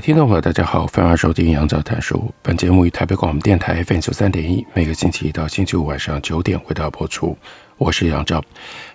[0.00, 2.32] 听众朋友，大家好，欢迎收听杨照谈书。
[2.40, 7.36] 本节目于台北广播电台 FM 九三点一，每个星期一到星期五晚上九点为大家播出。
[7.78, 8.42] 我是杨照，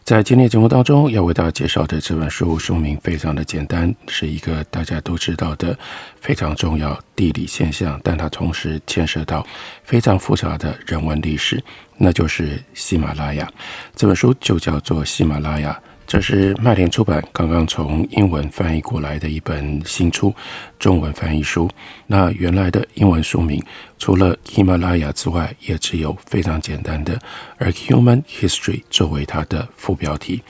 [0.06, 5.78] 在今天节目当中要为大家介绍的这本书书名非常的简单，是一个大家都知道的
[6.22, 9.46] 非常重要地理现象，但它同时牵涉到
[9.84, 11.62] 非常复杂的人文历史，
[11.98, 13.50] 那就是喜马拉雅。
[13.94, 15.78] 这本书就叫做《喜马拉雅》。
[16.14, 20.32] 这是麦田出版刚刚从英文翻译过来的一本新出
[20.78, 21.68] 中文翻译书。
[22.06, 23.60] 那原来的英文书名
[23.98, 27.20] 除了喜马拉雅之外，也只有非常简单的
[27.58, 30.44] A Human History 作为它的副标题。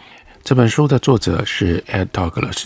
[0.43, 2.65] 这本书的作者是 Ed Douglas。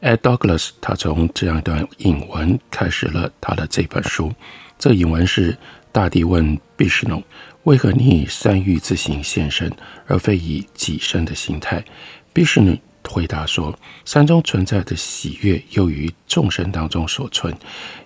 [0.00, 4.32] Ed Douglas 他从这样一段引文开始了他的这本书。
[4.78, 5.54] 这引文是：
[5.92, 7.22] 大地问毕士农，
[7.64, 9.70] 为何你以山域之形现身，
[10.06, 11.84] 而非以己身的形态？
[12.32, 17.56] 毕士农回答说：“山中存在的喜悦，又于众生当中所存。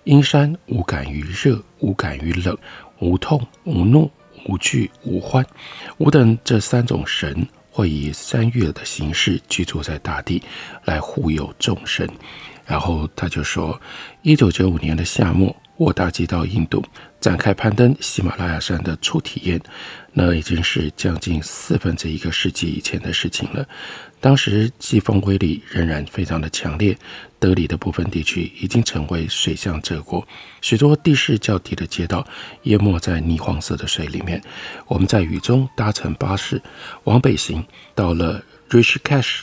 [0.05, 2.56] 因山无感于热，无感于冷，
[3.00, 4.11] 无痛无怒，
[4.47, 5.44] 无惧无欢。
[5.98, 10.41] 吾等这三种神，会以三月的形式居住在大地，
[10.84, 12.08] 来护佑众生。”
[12.64, 13.78] 然后他就说
[14.22, 16.84] ：“一九九五年的夏末，我搭机到印度，
[17.20, 19.61] 展开攀登喜马拉雅山的初体验。
[20.12, 23.67] 那已经是将近四分之一个世纪以前的事情了。”
[24.20, 26.96] 当时季风威力仍然非常的强烈，
[27.41, 30.24] 德里的部分地区已经成为水乡泽国，
[30.61, 32.25] 许多地势较低的街道
[32.63, 34.41] 淹没在泥黄色的水里面。
[34.86, 36.63] 我们在雨中搭乘巴士
[37.02, 37.64] 往北行，
[37.96, 39.41] 到了 Rishikesh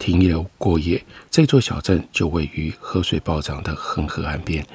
[0.00, 1.00] 停留过夜。
[1.30, 4.66] 这座小镇就位于河水暴涨的恒河岸边。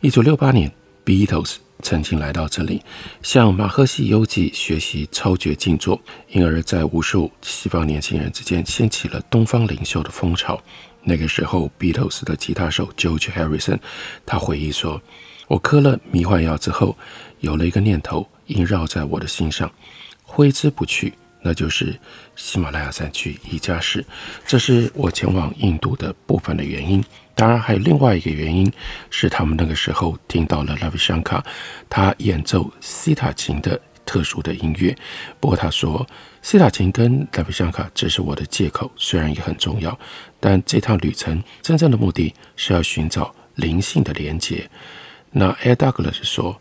[0.00, 0.72] 一九六八年
[1.04, 1.56] ，Beatles。
[1.80, 2.82] 曾经来到这里，
[3.22, 10.60] 向马赫西优吉学习超绝静坐，因而，在无数西方年轻人之间掀起了东方领袖的风潮。
[11.04, 13.78] 那个时候，Beatles 的吉他手 George Harrison，
[14.26, 15.00] 他回忆说
[15.46, 16.98] ：“我嗑了迷幻药之后，
[17.38, 19.70] 有了一个念头萦绕在我的心上，
[20.24, 21.98] 挥之不去，那就是
[22.36, 24.04] 喜马拉雅山区一加士。
[24.46, 27.04] 这是我前往印度的部分的原因。”
[27.34, 28.68] 当然，还有另外一个原因，
[29.10, 31.40] 是他们那个时候听到了拉维香卡
[31.88, 34.92] 他演奏西塔琴的特殊的音乐。
[35.38, 36.04] 不过他说，
[36.42, 39.96] 西塔琴跟拉维香卡只是我的借口，虽然也很重要，
[40.40, 44.68] 但这趟旅程真正的目的是要寻找灵性的连接。
[45.30, 46.60] 那 Air Douglas 说，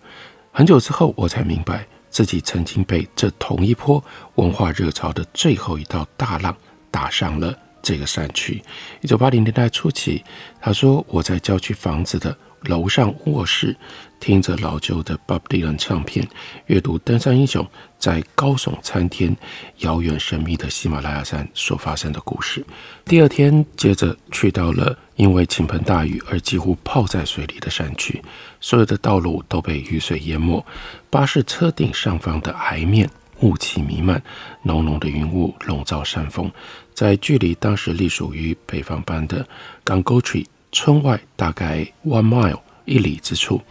[0.51, 4.03] 很久之后我才明白，自己曾经被这同一波
[4.38, 6.57] 文化热潮的最后一道大浪
[6.89, 7.55] 打上了。
[7.83, 8.59] 这个山区，
[9.01, 10.23] 一九八零年代初期，
[10.59, 13.77] 他说：“我在郊区房子的楼上卧室，
[14.19, 16.27] 听着老旧的 Bob Dylan 唱片，
[16.66, 17.63] 阅读登山英雄
[18.00, 19.38] 在高耸参天、
[19.81, 22.66] 遥远神秘的喜马拉雅山所发生的故事。”
[23.06, 28.23] 第二天，接着去到了因为倾盆大雨而几乎泡在水里的山区，
[28.61, 30.63] 所有的道路都被雨水淹没，
[31.09, 33.09] 巴士车顶上方的崖面
[33.41, 34.22] 雾气弥漫，
[34.61, 36.50] 浓浓的云雾笼罩山峰。
[36.94, 39.38] 在距离当时隶属于北方班的
[39.83, 43.61] g a n g o t r e e 村外大概 one mile 一里之处，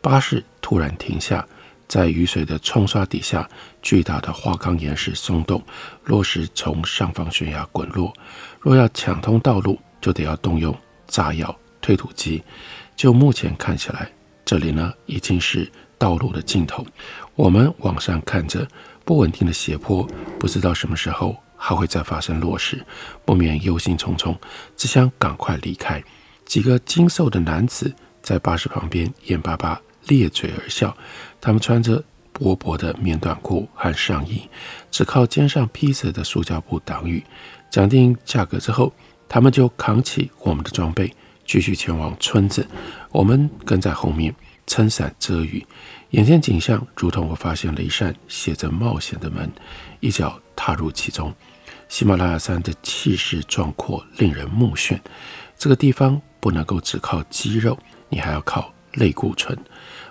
[0.00, 1.46] 巴士突然停下，
[1.86, 3.48] 在雨水的冲刷底下，
[3.82, 5.62] 巨大的花岗岩石松动，
[6.04, 8.12] 落石从上方悬崖滚落。
[8.60, 10.76] 若要抢通道路，就得要动用
[11.08, 12.40] 炸药推土机。
[12.94, 14.08] 就目前看起来，
[14.44, 15.68] 这里呢已经是
[15.98, 16.86] 道路的尽头。
[17.34, 18.64] 我们往上看着
[19.04, 20.06] 不稳定的斜坡，
[20.38, 21.36] 不知道什么时候。
[21.60, 22.80] 还会再发生落石，
[23.24, 24.32] 不免忧心忡忡，
[24.76, 26.00] 只想赶快离开。
[26.44, 30.96] 几个精瘦的男子在巴士旁边眼巴巴咧嘴而笑，
[31.40, 32.00] 他们穿着
[32.32, 34.48] 薄薄的棉短裤和上衣，
[34.92, 37.24] 只靠肩上披着的塑胶布挡雨。
[37.72, 38.92] 讲定价格之后，
[39.28, 41.12] 他们就扛起我们的装备，
[41.44, 42.66] 继续前往村子。
[43.10, 44.34] 我们跟在后面
[44.66, 45.64] 撑伞遮雨。
[46.10, 49.50] 眼前景象如同我发现了一扇写着冒险的门，
[50.00, 51.34] 一脚踏入其中。
[51.88, 54.98] 喜马拉雅山的气势壮阔，令人目眩。
[55.58, 57.78] 这个地方不能够只靠肌肉，
[58.08, 59.56] 你还要靠类固醇。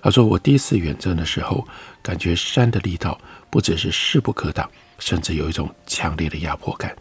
[0.01, 1.67] 他说：“我第一次远征的时候，
[2.01, 6.95] 感觉山的力道不只是势不可挡，甚至有一种强烈的压迫感。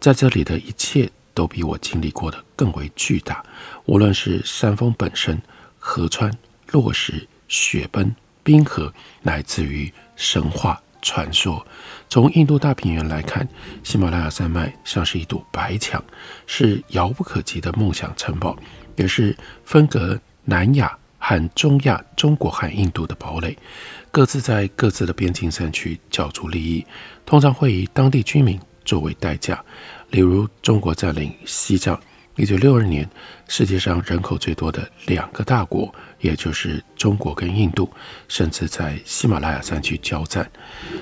[0.00, 3.44] 在这里的一切都比我经历过的更为巨大。
[3.84, 5.40] 无论是山峰本身、
[5.78, 6.32] 河川、
[6.72, 8.12] 落石、雪崩、
[8.42, 8.92] 冰河，
[9.22, 11.64] 乃至于神话传说。
[12.08, 13.46] 从印度大平原来看，
[13.84, 16.02] 喜马拉雅山脉像是一堵白墙，
[16.46, 18.56] 是遥不可及的梦想城堡，
[18.96, 23.56] 也是分隔南亚和中亚、中国和印度的堡垒。
[24.10, 26.86] 各自在各自的边境山区角逐利益，
[27.26, 29.62] 通常会以当地居民作为代价。
[30.10, 32.00] 例如，中国占领西藏，
[32.36, 33.08] 一九六二年，
[33.48, 37.90] 世界上人口最多的两个大国，也就是中国跟印度，
[38.28, 40.50] 甚至在喜马拉雅山区交战。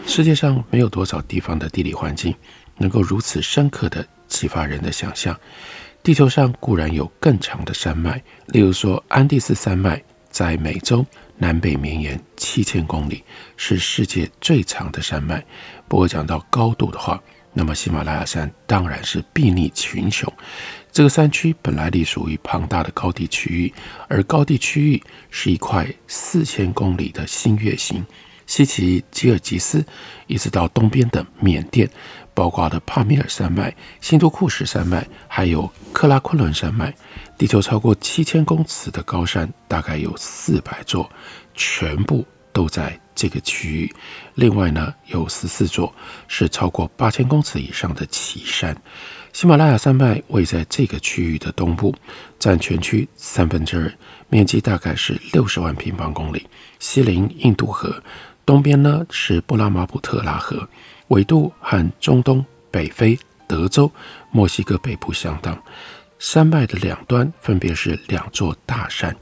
[0.07, 2.35] 世界上没有多少地方的地理环境
[2.79, 5.39] 能够如此深刻地启发人的想象。
[6.03, 11.05] 地球上固然有更长的山脉，例如说安第斯山脉在美洲。
[11.37, 13.25] 南北绵延七千公里，
[13.57, 15.45] 是世界最长的山脉。
[15.89, 17.21] 不过讲到高度的话，
[17.55, 20.31] 那么喜马拉雅山当然是睥睨群雄。
[20.93, 23.73] 这个山区本来隶属于庞大的高地区域，
[24.09, 28.05] 而高地区域是一块四千公里的新月形，
[28.47, 29.85] 西起吉尔吉斯，
[30.27, 31.89] 一直到东边的缅甸，
[32.33, 36.95] 包括了帕米尔山脉、新都库什山脉，还有克拉昆仑山脉。
[37.37, 41.11] 地球超过七千公尺的高山大概有四百座，
[41.55, 43.95] 全部都在这个区域。
[44.35, 45.95] 另外呢，有十四座
[46.29, 48.77] 是超过八千公尺以上的奇山。
[49.33, 51.93] 喜马拉雅山脉位在这个区域的东部，
[52.39, 53.93] 占全区三分之二，
[54.29, 56.47] 面积大概是六十万平方公里，
[56.79, 58.01] 西临印度河，
[58.47, 60.69] 东边呢是布拉马普特拉河，
[61.09, 63.19] 纬度和中东、北非、
[63.49, 63.91] 德州、
[64.31, 65.61] 墨西哥北部相当。
[66.21, 69.15] 山脉的两端分别是两座大山，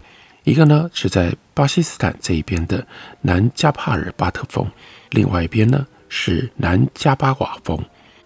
[0.44, 2.84] 一个呢是在巴基斯坦这一边的
[3.20, 4.66] 南加帕尔巴特峰，
[5.10, 7.78] 另外一边呢是南加巴瓦峰。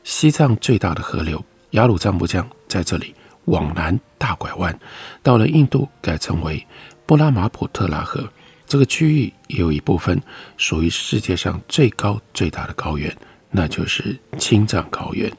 [0.02, 3.14] 西藏最大的河流雅鲁藏布江在这里
[3.46, 4.78] 往南大拐弯，
[5.22, 6.64] 到了印度改称为
[7.04, 8.26] 布拉马普特拉河。
[8.66, 10.20] 这个区域也有一部分
[10.56, 13.14] 属于世界上最高最大的高原，
[13.50, 15.30] 那就是青藏高原。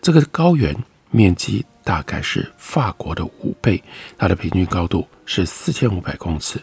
[0.00, 0.74] 这个高原
[1.10, 1.64] 面积。
[1.84, 3.80] 大概是法国的五倍，
[4.18, 6.60] 它的平均高度是四千五百公尺，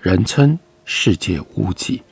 [0.00, 2.02] 人称世界屋脊。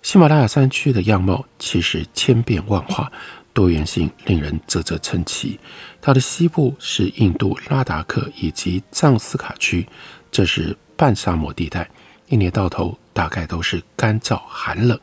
[0.00, 3.10] 喜马拉雅山区的样貌其实千变万化，
[3.52, 5.58] 多元性令人啧啧称奇。
[6.00, 9.86] 它的西部是印度拉达克以及藏斯卡区，
[10.30, 11.88] 这是半沙漠地带，
[12.28, 14.98] 一年到头大概都是干燥寒冷。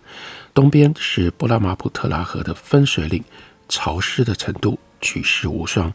[0.54, 3.24] 东边是布拉马普特拉河的分水岭，
[3.70, 5.94] 潮湿的程度举世无双。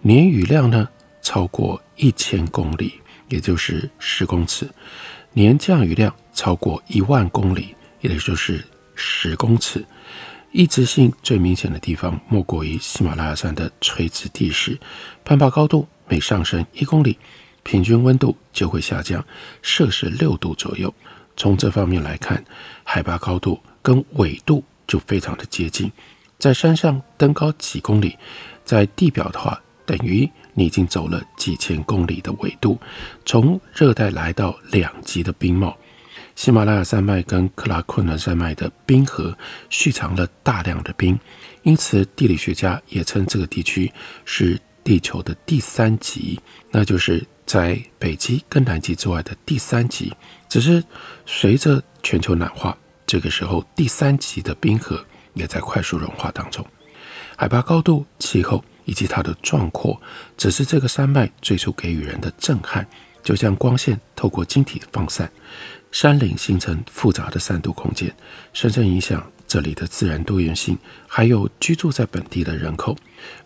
[0.00, 0.88] 年雨量呢
[1.22, 2.94] 超过一千公里，
[3.28, 4.66] 也就是十公尺；
[5.32, 8.64] 年降雨量超过一万公里，也就是
[8.94, 9.84] 十公尺。
[10.52, 14.78] 异质性最明显的地方，莫过于喜马拉雅山的垂直地势，
[15.24, 17.18] 攀爬高度每上升一公里，
[17.62, 19.22] 平均温度就会下降
[19.60, 20.92] 摄氏六度左右。
[21.36, 22.42] 从这方面来看，
[22.82, 25.92] 海拔高度跟纬度就非常的接近。
[26.38, 28.16] 在山上登高几公里，
[28.64, 32.78] 在地表的话，等于你已经走了几千公里的纬度，
[33.24, 35.74] 从热带来到两极的冰帽。
[36.36, 39.34] 喜马拉雅山脉跟喀拉昆仑山脉的冰河
[39.70, 41.18] 蓄藏了大量的冰，
[41.62, 43.90] 因此地理学家也称这个地区
[44.26, 46.38] 是地球的第三极，
[46.70, 50.12] 那就是在北极跟南极之外的第三极。
[50.50, 50.84] 只是
[51.24, 52.76] 随着全球暖化，
[53.06, 55.02] 这个时候第三极的冰河
[55.32, 56.62] 也在快速融化当中，
[57.36, 58.62] 海拔高度、气候。
[58.88, 60.00] 以及它的壮阔，
[60.38, 62.88] 只是这个山脉最初给予人的震撼，
[63.22, 65.30] 就像光线透过晶体放散，
[65.92, 68.10] 山岭形成复杂的三度空间，
[68.54, 72.96] 深深影响这里的自然多元性，还有居住在本地的人口。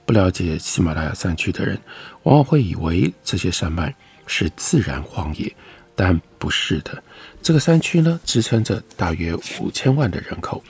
[0.07, 1.77] 不了解喜马拉雅山区的人，
[2.23, 3.93] 往往会以为这些山脉
[4.29, 5.53] 是自然荒野，
[5.97, 7.03] 但不是的。
[7.43, 10.63] 这个山区呢，支撑着大约五千万的人口，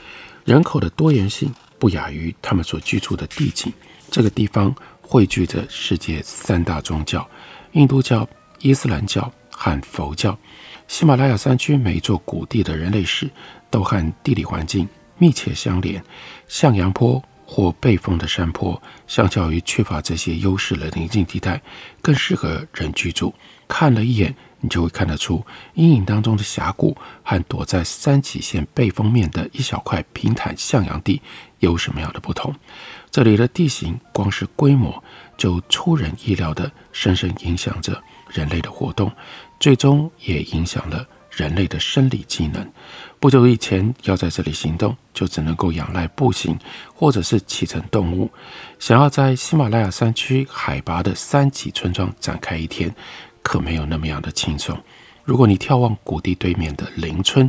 [0.47, 3.71] 人口的多元性不亚于他们所居住的地景。
[4.13, 7.27] 这个地方汇聚着世界三大宗教：
[7.73, 8.29] 印度教、
[8.61, 10.39] 伊斯兰教和佛教。
[10.87, 13.31] 喜马拉雅山区每一座谷地的人类史
[13.71, 16.05] 都和地理环境密切相连。
[16.47, 21.63] 向阳坡或背风的山坡，相较于缺乏这些优势的宁静地带，
[22.03, 23.35] 更适合人居住。
[23.67, 31.21] 看了一眼，你就会看得出阴影当中的峡谷和躲在山脊线背风面的一小块平坦向阳地
[31.59, 32.55] 有什么样的不同。
[33.11, 35.03] 这里的地形光是规模
[35.37, 39.13] 就出人意料地深深影响着人类的活动，
[39.61, 42.67] 最终也影响了人类的生理机能。
[43.21, 46.59] 不久以前，要在这里行动，就只能够仰赖步行，
[46.95, 48.31] 或者是骑乘动物。
[48.79, 52.93] 想要在喜马拉雅山区海拔的三级村庄展开一天，
[53.43, 54.79] 可没有那么样的轻松。
[55.25, 57.49] 如果你眺望谷地对面的邻村，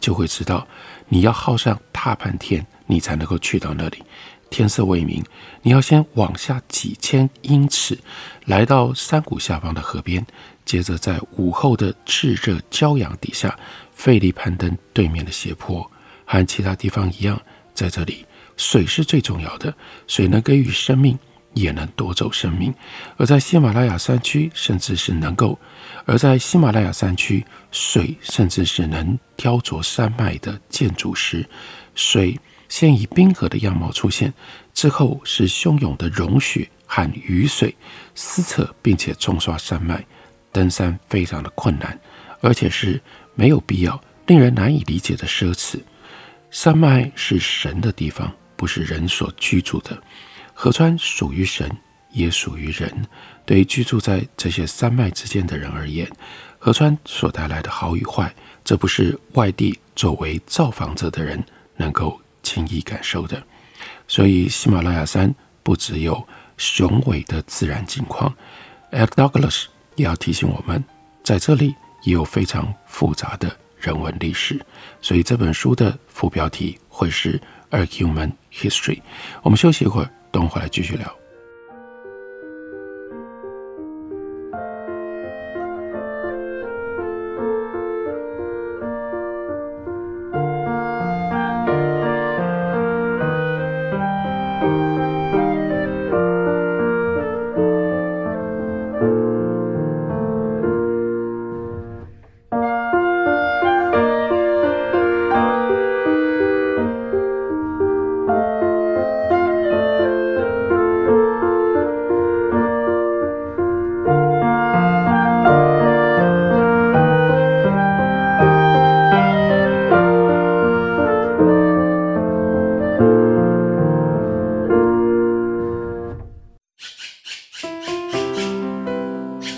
[0.00, 0.66] 就会知道，
[1.08, 4.02] 你要耗上大半天，你才能够去到那里。
[4.50, 5.24] 天色未明，
[5.62, 7.98] 你要先往下几千英尺，
[8.44, 10.26] 来到山谷下方的河边，
[10.64, 13.58] 接着在午后的炙热骄阳底下，
[13.94, 15.90] 费力攀登对面的斜坡。
[16.26, 17.40] 和其他地方一样，
[17.72, 19.72] 在这里，水是最重要的，
[20.06, 21.18] 水能给予生命，
[21.54, 22.72] 也能夺走生命。
[23.16, 25.58] 而在喜马拉雅山区，甚至是能够。
[26.04, 31.48] 而在喜马拉雅山区，水甚至是能雕琢山脉的建筑师。
[31.94, 34.32] 水先以冰河的样貌出现，
[34.72, 37.74] 之后是汹涌的融雪和雨水
[38.14, 40.04] 撕扯，并且冲刷山脉。
[40.50, 41.98] 登山非常的困难，
[42.40, 43.00] 而且是
[43.34, 45.80] 没有必要、令人难以理解的奢侈。
[46.50, 50.02] 山脉是神的地方，不是人所居住的。
[50.62, 51.68] 河川属于神，
[52.12, 52.88] 也属于人。
[53.44, 56.08] 对于居住在这些山脉之间的人而言，
[56.56, 63.42] 河川所带来的好与坏，这不是外地作为造访者的人能够轻易感受的。
[64.06, 66.24] 所以，喜马拉雅山不只有
[66.56, 68.32] 雄伟的自然景况
[68.92, 69.64] ，Eric Douglas
[69.96, 70.84] 也要提醒我们，
[71.24, 73.50] 在这里也有非常复杂的
[73.80, 74.64] 人文历史。
[75.00, 77.40] 所以，这本书的副标题会是
[77.70, 79.00] A Human History。
[79.42, 81.21] 我们休息一会儿，等会儿来继续聊。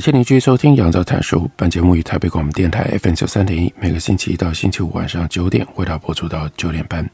[0.00, 1.40] 感谢您继续收听《杨照谈书》。
[1.56, 7.06] 本节目于台北广播电台 FM 九三点一，每个星期一到星期五晚上九点，为大家播出到九点半。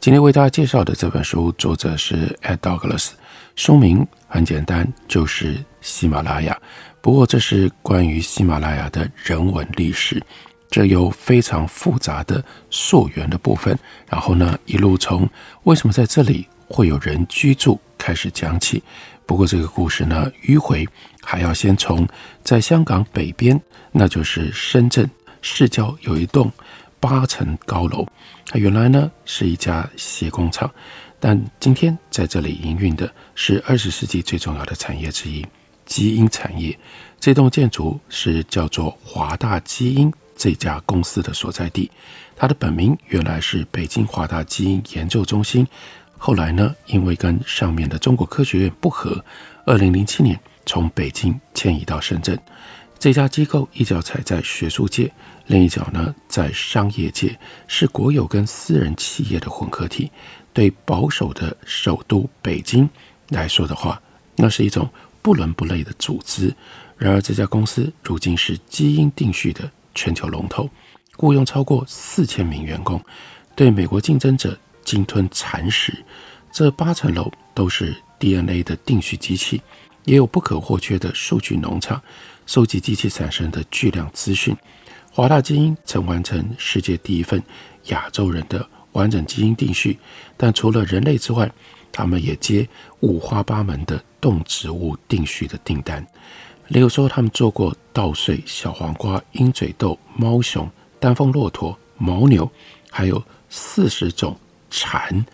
[0.00, 3.12] 今天为大家介绍的这本书，作者是 Ed Douglas，
[3.56, 6.54] 书名很简单，就是喜马拉雅。
[7.00, 10.22] 不过，这是关于喜马拉雅的人文历史，
[10.70, 13.74] 这有非常复杂的溯源的部分。
[14.10, 15.26] 然后呢，一路从
[15.62, 18.82] 为什么在这里会有人居住开始讲起。
[19.24, 20.86] 不过，这个故事呢，迂回。
[21.22, 22.06] 还要先从
[22.42, 23.60] 在香港北边，
[23.92, 25.08] 那就是深圳
[25.42, 26.50] 市郊有一栋
[26.98, 28.06] 八层高楼，
[28.46, 30.70] 它原来呢是一家鞋工厂，
[31.18, 35.46] 但今天在这里营运的是二十世纪最重要的产业之一——
[35.86, 36.78] 基因产业。
[37.18, 41.90] 这栋建筑是叫做华大基因这家公司的所在地，
[42.34, 45.66] 它的本名原来是北京华大基因研究中心，
[46.16, 49.22] 后来呢因为跟上面的中国科学院不合，
[49.66, 50.38] 二零零七年。
[50.66, 52.38] 从北京迁移到深圳，
[52.98, 55.10] 这家机构一脚踩在学术界，
[55.46, 60.10] 另一脚呢在商业界，是国有跟私人企业的混合体。
[60.52, 62.88] 对保守的首都北京
[63.28, 64.02] 来说的话，
[64.34, 64.88] 那是一种
[65.22, 66.52] 不伦不类的组织。
[66.98, 70.68] 然而，这家公司如今是基因定序的全球龙头，
[71.16, 73.00] 雇佣超过四千名员工，
[73.54, 76.04] 对美国竞争者鲸吞蚕食。
[76.52, 79.62] 这八层楼都是 DNA 的定序机器，
[80.04, 82.00] 也有不可或缺的数据农场，
[82.46, 84.56] 收集机器产生的巨量资讯。
[85.12, 87.42] 华大基因曾完成世界第一份
[87.86, 89.98] 亚洲人的完整基因定序，
[90.36, 91.50] 但除了人类之外，
[91.92, 92.66] 他们也接
[93.00, 96.06] 五花八门的动植物定序的订单。
[96.68, 102.48] 例如说，他们做过稻穗、小黄瓜、鹰嘴豆、猫熊、丹凤骆驼、牦牛，
[102.88, 104.38] 还有四十种
[104.70, 105.26] 蚕。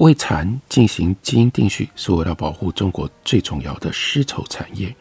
[0.00, 4.94] 为蚕进行基因定序，是为了保护中国最重要的丝绸产业。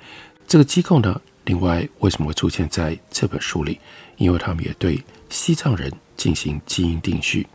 [0.46, 3.80] 这个机构呢，另外为什么会出现在这本书里？
[4.18, 7.48] 因为他们也对西藏人进行基因定序。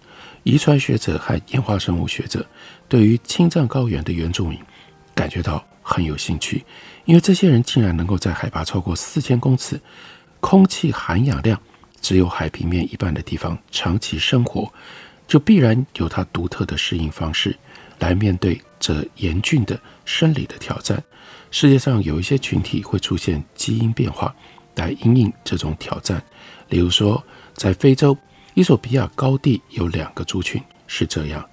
[0.43, 2.47] 遗传学者和演化生物学者
[2.89, 4.59] 对于青藏高原的原住民
[5.15, 6.65] 感觉到很有兴趣，
[7.05, 9.79] 因为这些人竟然能够在海拔超过四千公尺、
[10.41, 11.61] 空气含氧量
[12.01, 14.73] 只有海平面一半的地方长期生活。
[15.27, 17.57] 就必然有他独特的适应方式，
[17.99, 21.03] 来面对这严峻的生理的挑战。
[21.51, 24.35] 世界上有一些群体会出现基因变化，
[24.75, 26.23] 来因应这种挑战。
[26.69, 27.23] 例如说，
[27.55, 28.17] 在非洲，
[28.55, 31.49] 伊索比亚高地有两个族群是这样，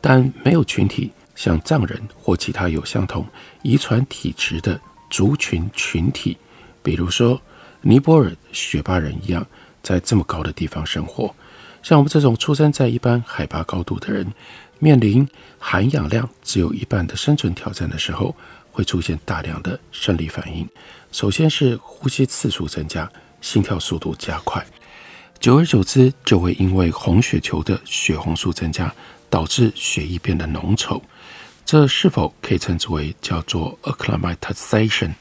[0.00, 3.26] 但没有群体像藏人或其他有相同
[3.62, 6.36] 遗传体质的族群群体，
[6.82, 7.40] 比如说
[7.82, 9.46] 尼泊尔雪巴人一样，
[9.82, 11.34] 在这么高的地方生活。
[11.82, 14.26] 像我们这种出生在一般海拔高度的人，
[14.78, 18.34] 面临含氧量只有一半的生存挑战的时候，
[18.70, 20.68] 会出现大量的生理反应。
[21.10, 23.10] 首先是呼吸次数增加，
[23.40, 24.64] 心跳速度加快，
[25.40, 28.94] 久而久之就会因为红血球的血红素增加，
[29.28, 31.02] 导致血液变得浓稠。
[31.64, 35.12] 这是否可以称之为叫做 acclimatization，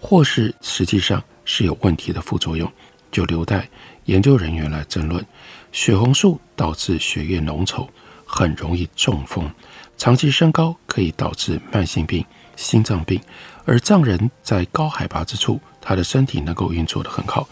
[0.00, 2.70] 或是实际上是有问题的副作用，
[3.10, 3.68] 就留待
[4.04, 5.24] 研究人员来争论。
[5.72, 7.88] 血红素导致血液浓稠，
[8.24, 9.50] 很容易中风。
[9.96, 12.24] 长期升高可以导致慢性病、
[12.56, 13.20] 心脏病。
[13.64, 17.48] 而藏人在高海拔之处，他的身体能够运作得很好，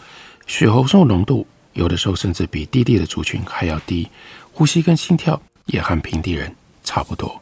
[0.47, 4.09] 血红素浓度有的时候甚至比低地的族群还要低，
[4.51, 6.53] 呼吸跟心跳也和平地人
[6.83, 7.41] 差不多。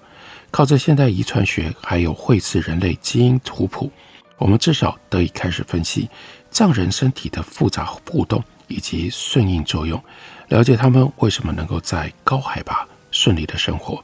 [0.51, 3.91] 靠着现代遗传学还有绘制人类基因图谱，
[4.37, 6.09] 我们至少得以开始分析
[6.51, 10.01] 藏人身体的复杂互动以及顺应作用。
[10.49, 14.03] 了解他们为什么能够在高海拔顺利的生活，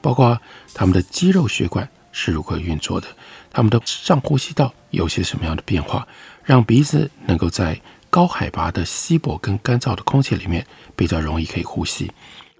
[0.00, 0.40] 包括
[0.72, 3.06] 他们的肌肉血管是如何运作的，
[3.50, 6.06] 他们的上呼吸道有些什么样的变化，
[6.42, 10.64] 让鼻子能够在高海拔的稀薄跟干燥的空气里面
[10.96, 12.10] 比较容易可以呼吸。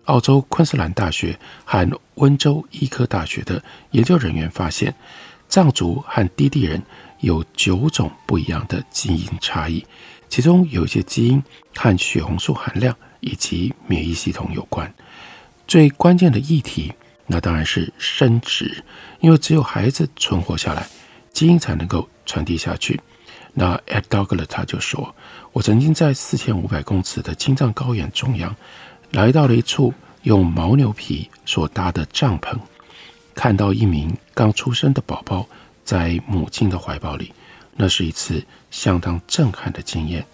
[0.04, 3.62] 澳洲昆士兰大学和温州医科大学的
[3.92, 4.94] 研究人员发现，
[5.48, 6.82] 藏族和低地人
[7.20, 9.84] 有九种不一样的基因差异，
[10.34, 11.40] 其中有一些基因
[11.76, 12.96] 和血红素含量。
[13.20, 14.92] 以及免疫系统有关，
[15.66, 16.92] 最关键的议题，
[17.26, 18.84] 那当然是生殖，
[19.20, 20.86] 因为只有孩子存活下来，
[21.32, 23.00] 基因才能够传递下去。
[23.54, 25.16] 那 Ed Douglas 他就说
[25.54, 28.54] ：“我曾经在四千五百公尺的青藏高原中央，
[29.12, 29.94] 来到了一处
[30.24, 32.54] 用牦牛皮所搭的帐篷，
[33.34, 35.46] 看到一名刚出生的宝宝
[35.82, 37.32] 在母亲的怀抱里，
[37.74, 38.44] 那是一次
[38.74, 40.26] 相当震撼的经验，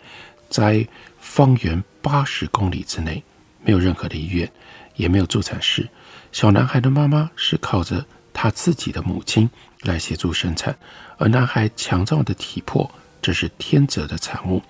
[0.49, 0.87] 在。”
[1.23, 3.23] 方圆八十公里之内，
[3.63, 4.51] 没有任何的医院，
[4.97, 5.87] 也没有助产士。
[6.33, 9.49] 小男孩的妈妈是靠着他自己的母亲
[9.83, 10.77] 来协助生产，
[11.19, 14.63] 而男孩强壮的体魄，这是天择的产物。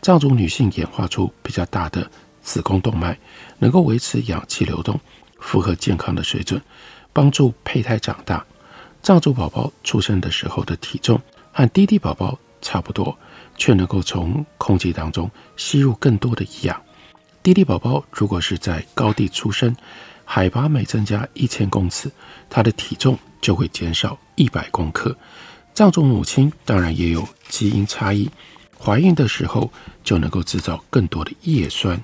[0.00, 2.08] 藏族女性演化出比较大的
[2.40, 3.18] 子宫动脉，
[3.58, 4.98] 能够维持氧气流动，
[5.40, 6.62] 符合健康的水准，
[7.12, 8.46] 帮助胚胎长大。
[9.02, 11.20] 藏族宝宝出生的时候的体重
[11.52, 13.16] 和低地宝宝差不多。
[13.60, 16.80] 却能够从空气当中吸入更多的氧。
[17.42, 19.74] 低地宝宝如果是在高地出生，
[20.24, 22.08] 海拔每增加一千公尺，
[22.48, 25.12] 他的体重就会减少一百公克。
[25.74, 28.30] 藏族母亲当然也有基因差异，
[28.78, 29.68] 怀孕的时候
[30.04, 32.00] 就能够制造更多的叶酸，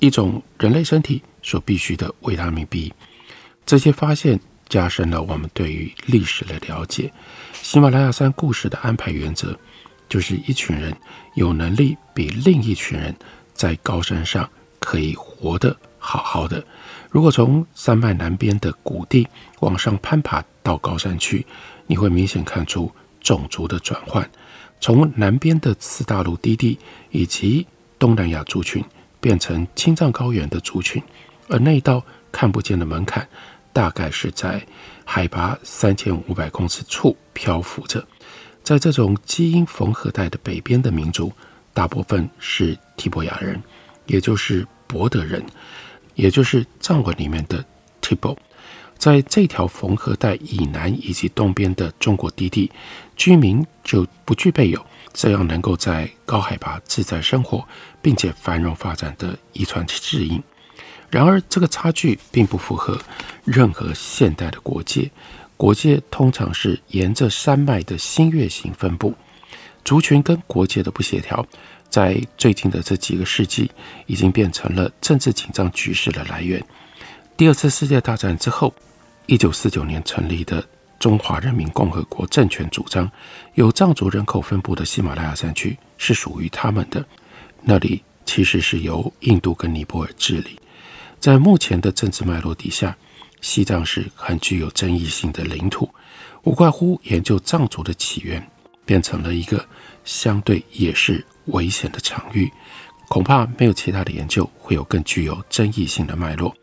[0.00, 2.92] 一种人类身体所必需的维他命 B。
[3.64, 7.10] 这些发现加深了我们对于历史的了解。
[7.54, 9.58] 喜马拉雅山故事的安排原则。
[10.10, 10.94] 就是一群人
[11.34, 13.14] 有能力比另一群人
[13.54, 14.46] 在高山上
[14.78, 16.62] 可以活得好好的。
[17.08, 19.26] 如果从山脉南边的谷地
[19.60, 21.46] 往上攀爬到高山去，
[21.86, 24.28] 你会明显看出种族的转换，
[24.80, 26.78] 从南边的次大陆低地
[27.10, 27.66] 以及
[27.98, 28.84] 东南亚族群
[29.20, 31.02] 变成青藏高原的族群，
[31.48, 33.28] 而那一道看不见的门槛
[33.72, 34.64] 大概是在
[35.04, 38.04] 海拔三千五百公尺处漂浮着。
[38.62, 41.32] 在这种基因缝合带的北边的民族，
[41.74, 43.60] 大部分是提伯亚人，
[44.06, 45.44] 也就是博德人，
[46.14, 47.64] 也就是藏文里面的
[48.00, 48.36] Tibo。
[48.98, 52.70] 在这条缝合带以南以及东边的中国低地，
[53.16, 57.66] 居民就不具备有这样能够在高海拔自在生活
[58.02, 60.42] 并且繁荣发展的遗传适应。
[61.08, 62.96] 然而，这个差距并不符合
[63.44, 65.10] 任何现代的国界。
[65.60, 69.14] 国界通常是沿着山脉的新月形分布。
[69.84, 71.46] 族群跟国界的不协调，
[71.90, 73.70] 在最近的这几个世纪，
[74.06, 76.64] 已经变成了政治紧张局势的来源。
[77.36, 78.74] 第二次世界大战之后。
[79.26, 80.66] 一九四九年成立的
[80.98, 83.08] 中华人民共和国政权主张，
[83.54, 87.04] 有藏族人口分布的喜马拉雅山区是属于他们的。
[87.60, 90.58] 那里其实是由印度跟尼泊尔治理。
[91.20, 92.96] 在目前的政治脉络底下，
[93.40, 95.88] 西藏是很具有争议性的领土，
[96.44, 98.46] 无怪乎研究藏族的起源
[98.84, 99.64] 变成了一个
[100.04, 102.50] 相对也是危险的场域。
[103.08, 106.54] 恐怕没有其他的研究会有更具有争议性的脉络。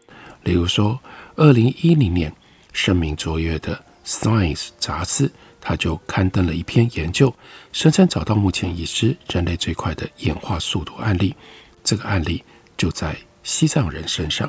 [0.44, 1.00] 例如说，
[1.36, 2.34] 二零一零年。
[2.74, 3.76] 声名卓越的
[4.08, 7.34] 《Science》杂志，他就刊登了一篇研究，
[7.74, 11.36] 声称找到目前已知人类最快的演化速度案例。
[11.84, 12.44] 这个案例
[12.78, 14.48] 就在西藏人身上。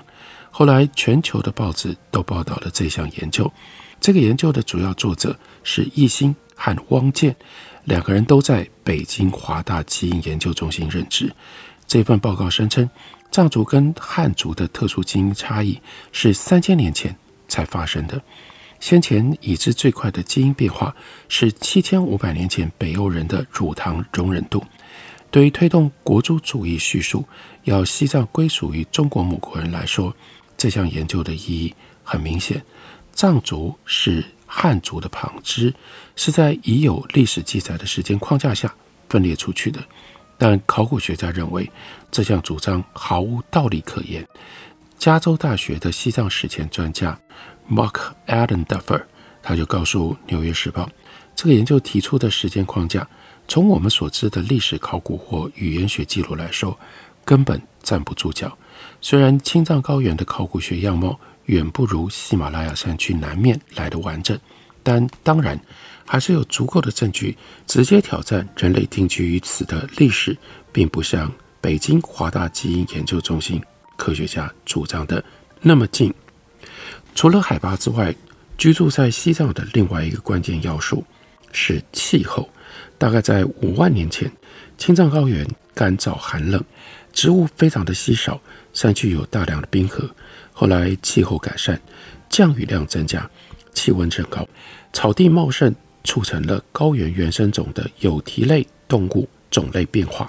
[0.50, 3.50] 后来，全球的报纸都报道了这项研究。
[4.00, 7.34] 这个研究的主要作者是易星和汪建，
[7.84, 11.32] 两个人都在北京华大基因研究中心任职。
[11.86, 12.88] 这份报告声称，
[13.30, 15.80] 藏族跟汉族的特殊基因差异
[16.12, 17.16] 是三千年前。
[17.48, 18.20] 才发生的。
[18.78, 20.94] 先前已知最快的基因变化
[21.28, 24.62] 是七千五百年前北欧人的乳糖容忍度。
[25.30, 27.24] 对于推动国族主义叙述，
[27.64, 30.14] 要西藏归属于中国母国人来说，
[30.58, 32.62] 这项研究的意义很明显。
[33.12, 35.74] 藏族是汉族的旁支，
[36.14, 38.72] 是在已有历史记载的时间框架下
[39.08, 39.80] 分裂出去的。
[40.36, 41.68] 但考古学家认为，
[42.12, 44.24] 这项主张毫无道理可言。
[44.98, 47.18] 加州大学的西藏史前专家
[47.68, 49.02] Mark Allenduffer，
[49.42, 50.84] 他就告诉《纽约时报》，
[51.34, 53.08] 这个研究提出的时间框架，
[53.48, 56.78] 从我们所知的历史考古或语言学记录来说，
[57.24, 58.56] 根本站不住脚。
[59.00, 64.38] 虽然青藏高原的考古学样貌远不如喜马拉雅山区南面来得完整，
[64.82, 65.58] 但当然
[66.04, 67.36] 还是有足够的证据
[67.66, 70.36] 直接挑战人类定居于此的历史，
[70.72, 73.62] 并不像北京华大基因研究中心。
[73.96, 75.22] 科学家主张的
[75.60, 76.14] 那么近，
[77.16, 78.14] 除了海拔之外，
[78.56, 81.04] 居住在西藏的另外一个关键要素
[81.50, 82.48] 是气候。
[82.96, 84.30] 大概在五万年前，
[84.76, 86.62] 青藏高原干燥寒冷，
[87.12, 88.40] 植物非常的稀少，
[88.72, 90.08] 山区有大量的冰河。
[90.52, 91.80] 后来气候改善，
[92.28, 93.28] 降雨量增加，
[93.72, 94.46] 气温升高，
[94.92, 100.28] 草地茂盛，促成了高原原生种的有蹄类动物种类变化，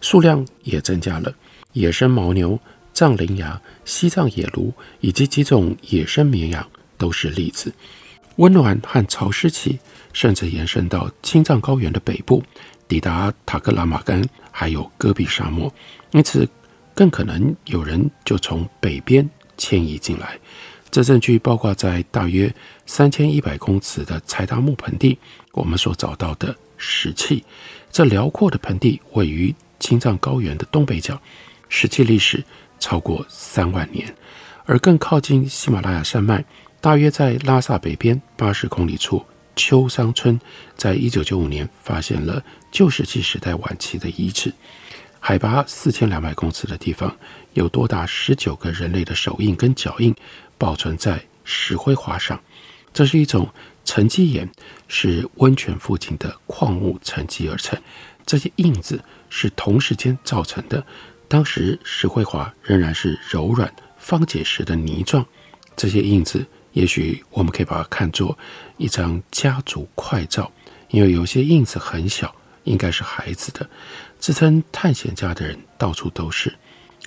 [0.00, 1.32] 数量也增加了，
[1.72, 2.58] 野生牦牛。
[2.92, 7.72] 藏羚羊、西藏野驴以及几种野生绵羊都是例子。
[8.36, 9.78] 温暖和潮湿期
[10.12, 12.42] 甚至延伸到青藏高原的北部，
[12.88, 15.72] 抵达塔克拉玛干，还有戈壁沙漠。
[16.10, 16.46] 因此，
[17.00, 20.38] 更可能有人就从北边迁移进来。
[20.90, 25.18] 这证据包括在大约三千一百公尺的柴达木盆地，
[25.52, 27.42] 我们所找到的石器。
[27.90, 31.18] 这辽阔的盆地位于青藏高原的东北角，
[31.70, 32.44] 石器历史。
[32.78, 34.14] 超过三万年，
[34.66, 36.44] 而更靠近喜马拉雅山脉，
[36.82, 39.24] 大约在拉萨北边八十公里处，
[39.56, 40.38] 秋桑村，
[40.76, 44.52] 在一九九五年发现了旧石器时代晚期的遗址。
[45.22, 47.14] 海拔四千两百公尺的地方，
[47.52, 50.14] 有多达十九个人类的手印跟脚印
[50.56, 52.40] 保存在石灰华上。
[52.92, 53.48] 这是一种
[53.84, 54.50] 沉积岩，
[54.88, 57.78] 是温泉附近的矿物沉积而成。
[58.24, 60.84] 这些印子是同时间造成的。
[61.28, 65.24] 当时石灰华仍然是柔软方解石的泥状，
[65.76, 68.36] 这些印子也许我们可以把它看作
[68.78, 70.50] 一张家族快照，
[70.88, 73.68] 因为有些印子很小，应该是孩子的。
[74.20, 76.54] 自称探险家的人到处都是，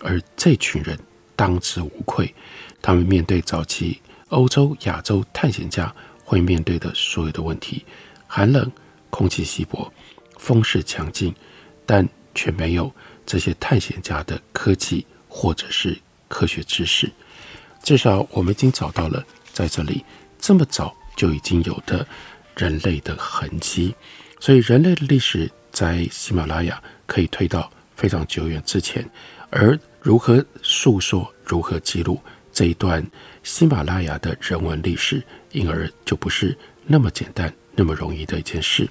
[0.02, 0.98] 而这群人
[1.36, 2.34] 当之无愧，
[2.82, 5.94] 他们面对早期欧洲、亚洲探险家
[6.26, 7.86] 会面对的所有的问题：
[8.26, 8.70] 寒冷、
[9.12, 9.94] 空气稀薄、
[10.38, 11.34] 风势强劲，
[11.86, 12.92] 但却没有。
[13.26, 15.98] 这些探险家的科技或者是
[16.28, 17.10] 科学知识，
[17.82, 19.24] 至少我们已经找到了
[19.54, 20.04] 在这里
[20.38, 22.06] 这么早就已经有的
[22.58, 23.96] 人类的痕迹。
[24.42, 29.06] 所以，人类的历史在喜马拉雅可以推到非常久远之前。
[29.50, 32.22] 而如何诉说、如何记录，
[32.54, 33.06] 这一段
[33.44, 38.88] 喜马拉雅的人文历史，因而就不是那么简单、那么容易的一件事。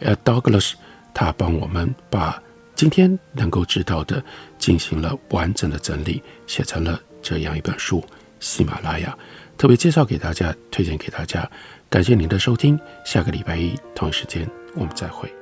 [0.00, 0.72] 而 Douglas
[1.14, 2.42] 他帮我们把
[2.74, 4.22] 今天能够知道的
[4.58, 8.00] 进行了完整的整理，写成了这样一本书
[8.40, 9.16] 《喜马拉雅》，
[9.58, 11.48] 特别介绍给大家，推荐给大家。
[11.88, 15.32] 感谢您的收听，下个礼拜一同一时间我们再会。